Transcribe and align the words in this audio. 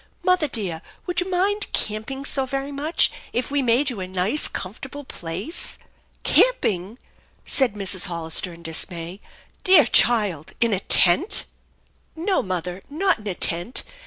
Mother 0.23 0.47
dear, 0.47 0.81
would 1.05 1.21
you 1.21 1.29
mind 1.29 1.71
camping 1.73 2.25
so 2.25 2.47
very 2.47 2.71
much 2.71 3.11
if 3.33 3.51
we 3.51 3.61
made 3.61 3.91
you 3.91 3.99
a 3.99 4.07
nice, 4.07 4.47
comfortable 4.47 5.03
place?"" 5.03 5.77
Camping!" 6.23 6.97
said 7.45 7.75
Mrs. 7.75 8.07
Hollister 8.07 8.51
in 8.51 8.63
dismay." 8.63 9.21
Doar 9.63 9.85
child 9.85 10.53
1 10.53 10.55
In 10.61 10.73
a 10.73 10.79
tent?"" 10.79 11.45
No, 12.15 12.41
mother, 12.41 12.81
not 12.89 13.19
in 13.19 13.27
a 13.27 13.35
tent. 13.35 13.83